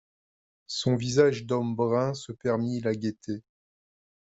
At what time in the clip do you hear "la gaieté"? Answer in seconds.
2.81-3.43